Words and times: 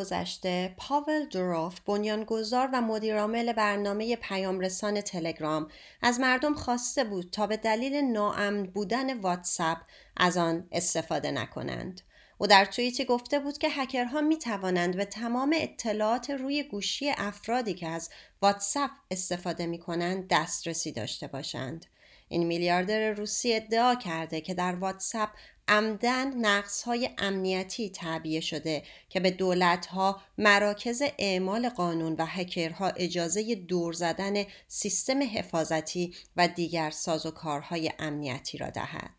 گذشته 0.00 0.74
پاول 0.76 1.24
دوروف 1.24 1.80
بنیانگذار 1.80 2.68
و 2.72 2.80
مدیرعامل 2.80 3.52
برنامه 3.52 4.16
پیامرسان 4.16 5.00
تلگرام 5.00 5.68
از 6.02 6.20
مردم 6.20 6.54
خواسته 6.54 7.04
بود 7.04 7.30
تا 7.30 7.46
به 7.46 7.56
دلیل 7.56 7.96
ناامن 7.96 8.62
بودن 8.62 9.20
واتساپ 9.20 9.78
از 10.16 10.36
آن 10.36 10.68
استفاده 10.72 11.30
نکنند 11.30 12.00
او 12.38 12.46
در 12.46 12.64
توییتی 12.64 13.04
گفته 13.04 13.38
بود 13.38 13.58
که 13.58 13.68
هکرها 13.70 14.20
می 14.20 14.38
توانند 14.38 14.96
به 14.96 15.04
تمام 15.04 15.54
اطلاعات 15.56 16.30
روی 16.30 16.62
گوشی 16.62 17.10
افرادی 17.10 17.74
که 17.74 17.88
از 17.88 18.10
واتساپ 18.42 18.90
استفاده 19.10 19.66
می 19.66 19.78
کنند 19.78 20.28
دسترسی 20.30 20.92
داشته 20.92 21.26
باشند. 21.26 21.86
این 22.28 22.46
میلیاردر 22.46 23.10
روسی 23.10 23.54
ادعا 23.54 23.94
کرده 23.94 24.40
که 24.40 24.54
در 24.54 24.74
واتساپ 24.74 25.28
عمدن 25.70 26.36
نقص 26.36 26.82
های 26.82 27.10
امنیتی 27.18 27.90
تعبیه 27.90 28.40
شده 28.40 28.82
که 29.08 29.20
به 29.20 29.30
دولت 29.30 29.86
ها 29.86 30.20
مراکز 30.38 31.02
اعمال 31.18 31.68
قانون 31.68 32.14
و 32.18 32.24
هکرها 32.26 32.88
اجازه 32.88 33.54
دور 33.54 33.92
زدن 33.92 34.44
سیستم 34.68 35.22
حفاظتی 35.22 36.14
و 36.36 36.48
دیگر 36.48 36.90
سازوکارهای 36.90 37.92
امنیتی 37.98 38.58
را 38.58 38.70
دهد. 38.70 39.10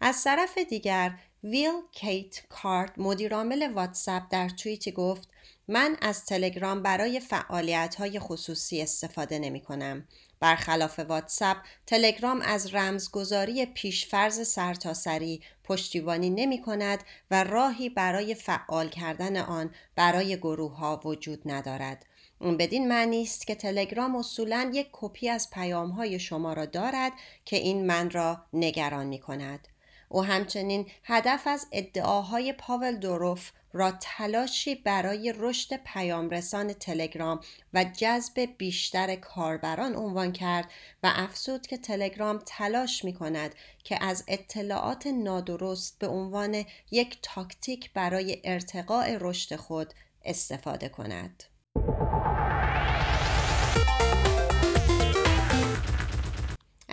از 0.00 0.24
طرف 0.24 0.58
دیگر 0.58 1.18
ویل 1.44 1.80
کیت 1.92 2.42
کارت 2.48 2.92
مدیرعامل 2.96 3.72
واتساپ 3.74 4.22
در 4.30 4.48
توییتی 4.48 4.92
گفت 4.92 5.28
من 5.68 5.96
از 6.02 6.24
تلگرام 6.24 6.82
برای 6.82 7.20
فعالیت 7.20 7.94
های 7.94 8.18
خصوصی 8.18 8.82
استفاده 8.82 9.38
نمی 9.38 9.60
کنم. 9.60 10.08
برخلاف 10.40 10.98
واتساپ، 10.98 11.56
تلگرام 11.86 12.40
از 12.40 12.74
رمزگذاری 12.74 13.66
پیشفرز 13.66 14.48
سرتاسری 14.48 15.42
پشتیبانی 15.64 16.30
نمی 16.30 16.62
کند 16.62 17.04
و 17.30 17.44
راهی 17.44 17.88
برای 17.88 18.34
فعال 18.34 18.88
کردن 18.88 19.36
آن 19.36 19.70
برای 19.96 20.36
گروه 20.36 20.76
ها 20.76 21.00
وجود 21.04 21.42
ندارد. 21.44 22.06
اون 22.40 22.56
بدین 22.56 22.88
معنی 22.88 23.22
است 23.22 23.46
که 23.46 23.54
تلگرام 23.54 24.16
اصولا 24.16 24.70
یک 24.74 24.88
کپی 24.92 25.28
از 25.28 25.50
پیام 25.50 25.90
های 25.90 26.18
شما 26.18 26.52
را 26.52 26.66
دارد 26.66 27.12
که 27.44 27.56
این 27.56 27.86
من 27.86 28.10
را 28.10 28.42
نگران 28.52 29.06
می 29.06 29.18
کند. 29.18 29.68
او 30.08 30.24
همچنین 30.24 30.90
هدف 31.04 31.46
از 31.46 31.66
ادعاهای 31.72 32.52
پاول 32.52 32.96
دوروف 32.96 33.50
را 33.72 33.92
تلاشی 34.00 34.74
برای 34.74 35.34
رشد 35.36 35.76
پیامرسان 35.76 36.72
تلگرام 36.72 37.40
و 37.74 37.84
جذب 37.84 38.48
بیشتر 38.58 39.14
کاربران 39.14 39.96
عنوان 39.96 40.32
کرد 40.32 40.70
و 41.02 41.12
افزود 41.14 41.66
که 41.66 41.78
تلگرام 41.78 42.38
تلاش 42.46 43.04
می 43.04 43.12
کند 43.12 43.54
که 43.84 44.04
از 44.04 44.24
اطلاعات 44.28 45.06
نادرست 45.06 45.98
به 45.98 46.08
عنوان 46.08 46.64
یک 46.90 47.18
تاکتیک 47.22 47.92
برای 47.92 48.40
ارتقاء 48.44 49.16
رشد 49.20 49.56
خود 49.56 49.94
استفاده 50.24 50.88
کند. 50.88 51.44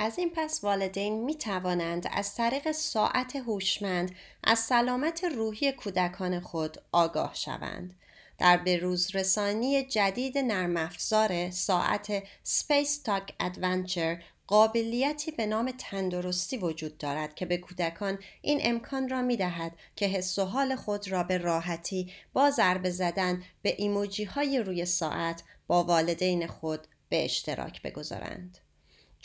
از 0.05 0.19
این 0.19 0.31
پس 0.35 0.63
والدین 0.63 1.23
می 1.23 1.35
توانند 1.35 2.07
از 2.11 2.35
طریق 2.35 2.71
ساعت 2.71 3.35
هوشمند 3.35 4.16
از 4.43 4.59
سلامت 4.59 5.23
روحی 5.23 5.71
کودکان 5.71 6.39
خود 6.39 6.77
آگاه 6.91 7.35
شوند. 7.35 7.93
در 8.38 8.57
بروز 8.57 9.16
رسانی 9.16 9.83
جدید 9.83 10.38
نرم 10.38 10.77
افزار 10.77 11.51
ساعت 11.51 12.19
Space 12.45 13.05
Talk 13.05 13.45
Adventure 13.47 14.23
قابلیتی 14.47 15.31
به 15.31 15.45
نام 15.45 15.73
تندرستی 15.77 16.57
وجود 16.57 16.97
دارد 16.97 17.35
که 17.35 17.45
به 17.45 17.57
کودکان 17.57 18.19
این 18.41 18.59
امکان 18.63 19.09
را 19.09 19.22
می 19.22 19.37
دهد 19.37 19.72
که 19.95 20.05
حس 20.05 20.39
و 20.39 20.45
حال 20.45 20.75
خود 20.75 21.11
را 21.11 21.23
به 21.23 21.37
راحتی 21.37 22.11
با 22.33 22.51
ضربه 22.51 22.89
زدن 22.89 23.43
به 23.61 23.75
ایموجی 23.77 24.23
های 24.23 24.59
روی 24.59 24.85
ساعت 24.85 25.43
با 25.67 25.83
والدین 25.83 26.47
خود 26.47 26.87
به 27.09 27.25
اشتراک 27.25 27.81
بگذارند. 27.81 28.64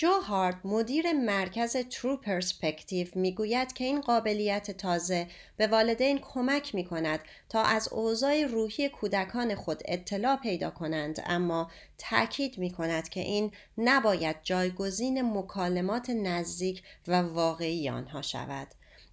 جو 0.01 0.21
هارد 0.21 0.61
مدیر 0.65 1.13
مرکز 1.13 1.77
ترو 1.77 2.17
پرسپکتیو 2.17 3.07
می‌گوید 3.15 3.73
که 3.73 3.85
این 3.85 4.01
قابلیت 4.01 4.71
تازه 4.71 5.27
به 5.57 5.67
والدین 5.67 6.19
کمک 6.19 6.75
می 6.75 6.85
کند 6.85 7.21
تا 7.49 7.63
از 7.63 7.89
اوضاع 7.89 8.45
روحی 8.45 8.89
کودکان 8.89 9.55
خود 9.55 9.83
اطلاع 9.85 10.37
پیدا 10.37 10.71
کنند 10.71 11.23
اما 11.27 11.71
تاکید 11.99 12.59
می 12.59 12.71
کند 12.71 13.09
که 13.09 13.21
این 13.21 13.53
نباید 13.79 14.37
جایگزین 14.43 15.23
مکالمات 15.23 16.11
نزدیک 16.11 16.83
و 17.09 17.23
واقعی 17.23 17.89
آنها 17.89 18.23
شود. 18.23 18.69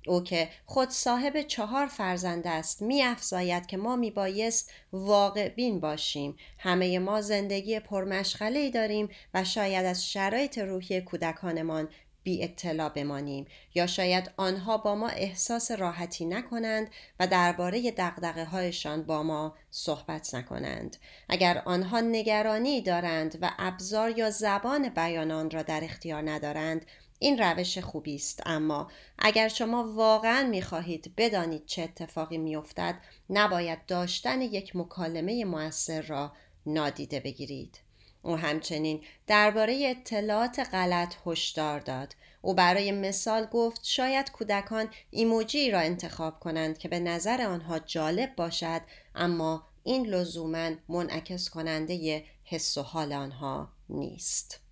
او 0.07 0.23
که 0.23 0.49
خود 0.65 0.89
صاحب 0.89 1.41
چهار 1.41 1.87
فرزند 1.87 2.47
است 2.47 2.81
می 2.81 3.03
افزاید 3.03 3.65
که 3.65 3.77
ما 3.77 3.95
می 3.95 4.11
بایست 4.11 4.71
واقع 4.93 5.49
بین 5.49 5.79
باشیم. 5.79 6.35
همه 6.59 6.99
ما 6.99 7.21
زندگی 7.21 7.79
پرمشغله 7.79 8.59
ای 8.59 8.71
داریم 8.71 9.09
و 9.33 9.43
شاید 9.43 9.85
از 9.85 10.11
شرایط 10.11 10.57
روحی 10.57 11.01
کودکانمان 11.01 11.89
بی 12.27 12.43
اطلاع 12.43 12.89
بمانیم 12.89 13.45
یا 13.75 13.87
شاید 13.87 14.31
آنها 14.37 14.77
با 14.77 14.95
ما 14.95 15.07
احساس 15.07 15.71
راحتی 15.71 16.25
نکنند 16.25 16.87
و 17.19 17.27
درباره 17.27 17.91
دقدقه 17.91 18.45
هایشان 18.45 19.03
با 19.03 19.23
ما 19.23 19.55
صحبت 19.71 20.35
نکنند. 20.35 20.97
اگر 21.29 21.61
آنها 21.65 22.01
نگرانی 22.01 22.81
دارند 22.81 23.37
و 23.41 23.51
ابزار 23.59 24.17
یا 24.17 24.29
زبان 24.29 24.89
بیانان 24.89 25.49
را 25.49 25.61
در 25.61 25.83
اختیار 25.83 26.29
ندارند 26.29 26.85
این 27.19 27.37
روش 27.37 27.77
خوبی 27.77 28.15
است 28.15 28.41
اما 28.45 28.91
اگر 29.19 29.47
شما 29.47 29.93
واقعا 29.93 30.47
می‌خواهید 30.47 31.13
بدانید 31.17 31.65
چه 31.65 31.81
اتفاقی 31.81 32.37
میافتد 32.37 32.99
نباید 33.29 33.85
داشتن 33.85 34.41
یک 34.41 34.75
مکالمه 34.75 35.45
موثر 35.45 36.01
را 36.01 36.31
نادیده 36.65 37.19
بگیرید. 37.19 37.79
او 38.21 38.35
همچنین 38.35 39.01
درباره 39.27 39.87
اطلاعات 39.89 40.59
غلط 40.59 41.15
هشدار 41.25 41.79
داد. 41.79 42.15
او 42.41 42.53
برای 42.53 42.91
مثال 42.91 43.45
گفت 43.45 43.79
شاید 43.83 44.31
کودکان 44.31 44.89
ایموجی 45.11 45.71
را 45.71 45.79
انتخاب 45.79 46.39
کنند 46.39 46.77
که 46.77 46.87
به 46.87 46.99
نظر 46.99 47.41
آنها 47.41 47.79
جالب 47.79 48.35
باشد 48.35 48.81
اما 49.15 49.63
این 49.83 50.05
لزوما 50.05 50.71
منعکس 50.89 51.49
کننده 51.49 52.23
حس 52.43 52.77
و 52.77 52.81
حال 52.81 53.13
آنها 53.13 53.69
نیست. 53.89 54.66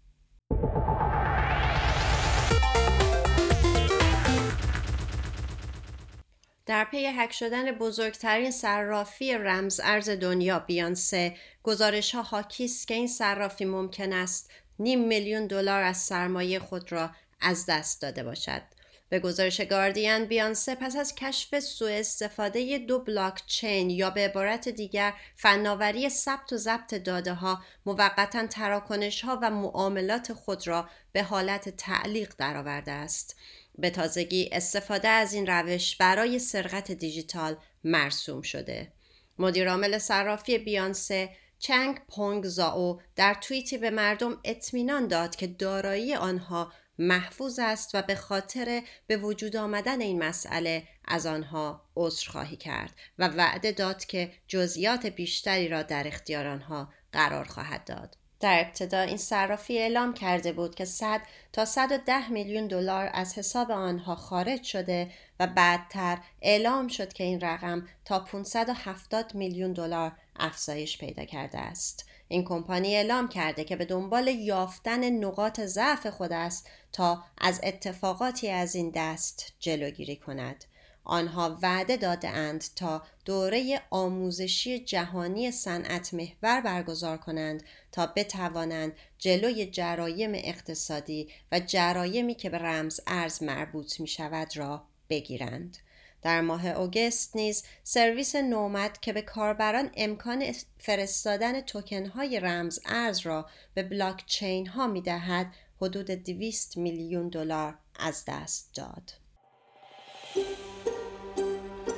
در 6.65 6.85
پی 6.85 7.05
هک 7.05 7.33
شدن 7.33 7.71
بزرگترین 7.71 8.51
صرافی 8.51 9.33
رمز 9.33 9.81
ارز 9.83 10.09
دنیا 10.09 10.59
بیانسه. 10.59 11.35
گزارش 11.63 12.15
ها 12.15 12.21
حاکی 12.21 12.67
که 12.67 12.93
این 12.93 13.07
صرافی 13.07 13.65
ممکن 13.65 14.13
است 14.13 14.51
نیم 14.79 15.07
میلیون 15.07 15.47
دلار 15.47 15.81
از 15.81 15.97
سرمایه 15.97 16.59
خود 16.59 16.91
را 16.91 17.09
از 17.41 17.65
دست 17.65 18.01
داده 18.01 18.23
باشد. 18.23 18.61
به 19.09 19.19
گزارش 19.19 19.61
گاردین 19.61 20.25
بیانسه 20.25 20.75
پس 20.75 20.95
از 20.95 21.15
کشف 21.15 21.59
سوء 21.59 21.91
استفاده 21.91 22.77
دو 22.77 22.99
بلاک 22.99 23.43
چین 23.47 23.89
یا 23.89 24.09
به 24.09 24.25
عبارت 24.25 24.69
دیگر 24.69 25.13
فناوری 25.35 26.09
ثبت 26.09 26.53
و 26.53 26.57
ضبط 26.57 26.93
داده 26.93 27.33
ها 27.33 27.61
موقتا 27.85 28.47
تراکنش 28.47 29.21
ها 29.21 29.39
و 29.41 29.49
معاملات 29.49 30.33
خود 30.33 30.67
را 30.67 30.89
به 31.11 31.23
حالت 31.23 31.69
تعلیق 31.69 32.33
درآورده 32.37 32.91
است. 32.91 33.35
به 33.77 33.89
تازگی 33.89 34.49
استفاده 34.51 35.07
از 35.07 35.33
این 35.33 35.47
روش 35.47 35.95
برای 35.95 36.39
سرقت 36.39 36.91
دیجیتال 36.91 37.57
مرسوم 37.83 38.41
شده. 38.41 38.91
مدیرعامل 39.39 39.97
صرافی 39.97 40.57
بیانسه 40.57 41.29
چنگ 41.59 41.99
پونگ 42.07 42.45
زاو 42.45 43.01
در 43.15 43.33
توییتی 43.33 43.77
به 43.77 43.89
مردم 43.89 44.37
اطمینان 44.43 45.07
داد 45.07 45.35
که 45.35 45.47
دارایی 45.47 46.15
آنها 46.15 46.71
محفوظ 46.99 47.59
است 47.59 47.95
و 47.95 48.01
به 48.01 48.15
خاطر 48.15 48.81
به 49.07 49.17
وجود 49.17 49.55
آمدن 49.55 50.01
این 50.01 50.23
مسئله 50.23 50.83
از 51.05 51.25
آنها 51.25 51.89
عذرخواهی 51.95 52.55
کرد 52.55 52.93
و 53.19 53.27
وعده 53.27 53.71
داد 53.71 54.05
که 54.05 54.33
جزئیات 54.47 55.05
بیشتری 55.05 55.67
را 55.67 55.83
در 55.83 56.07
اختیار 56.07 56.47
آنها 56.47 56.93
قرار 57.11 57.45
خواهد 57.45 57.83
داد. 57.85 58.17
در 58.45 58.59
ابتدا 58.59 59.01
این 59.01 59.17
صرافی 59.17 59.77
اعلام 59.77 60.13
کرده 60.13 60.51
بود 60.51 60.75
که 60.75 60.85
100 60.85 61.21
تا 61.53 61.65
110 61.65 62.29
میلیون 62.29 62.67
دلار 62.67 63.09
از 63.13 63.37
حساب 63.37 63.71
آنها 63.71 64.15
خارج 64.15 64.63
شده 64.63 65.11
و 65.39 65.47
بعدتر 65.47 66.17
اعلام 66.41 66.87
شد 66.87 67.13
که 67.13 67.23
این 67.23 67.41
رقم 67.41 67.87
تا 68.05 68.19
570 68.19 69.35
میلیون 69.35 69.73
دلار 69.73 70.11
افزایش 70.35 70.97
پیدا 70.97 71.25
کرده 71.25 71.57
است. 71.59 72.05
این 72.27 72.45
کمپانی 72.45 72.95
اعلام 72.95 73.27
کرده 73.27 73.63
که 73.63 73.75
به 73.75 73.85
دنبال 73.85 74.27
یافتن 74.27 75.09
نقاط 75.09 75.61
ضعف 75.61 76.07
خود 76.07 76.33
است 76.33 76.69
تا 76.93 77.23
از 77.37 77.59
اتفاقاتی 77.63 78.49
از 78.49 78.75
این 78.75 78.91
دست 78.95 79.53
جلوگیری 79.59 80.15
کند. 80.15 80.65
آنها 81.05 81.59
وعده 81.61 81.97
داده 81.97 82.29
اند 82.29 82.65
تا 82.75 83.03
دوره 83.25 83.81
آموزشی 83.89 84.79
جهانی 84.79 85.51
صنعت 85.51 86.13
محور 86.13 86.61
برگزار 86.61 87.17
کنند 87.17 87.63
تا 87.91 88.05
بتوانند 88.05 88.93
جلوی 89.17 89.65
جرایم 89.65 90.31
اقتصادی 90.35 91.29
و 91.51 91.59
جرایمی 91.59 92.35
که 92.35 92.49
به 92.49 92.57
رمز 92.57 92.99
ارز 93.07 93.43
مربوط 93.43 93.99
می 93.99 94.07
شود 94.07 94.57
را 94.57 94.83
بگیرند. 95.09 95.77
در 96.21 96.41
ماه 96.41 96.67
August 96.67 97.35
نیز 97.35 97.63
سرویس 97.83 98.35
Nomad 98.35 98.99
که 99.01 99.13
به 99.13 99.21
کاربران 99.21 99.91
امکان 99.97 100.51
فرستادن 100.79 101.61
توکن 101.61 102.05
های 102.05 102.39
رمز 102.39 102.79
ارز 102.85 103.19
را 103.19 103.49
به 103.73 103.83
بلاک 103.83 104.23
چین 104.25 104.67
ها 104.67 104.87
می 104.87 105.01
دهد 105.01 105.53
حدود 105.81 106.11
200 106.11 106.77
میلیون 106.77 107.29
دلار 107.29 107.77
از 107.99 108.23
دست 108.27 108.75
داد. 108.75 109.11